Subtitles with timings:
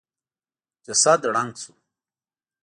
[0.85, 1.73] جسد ړنګ شو.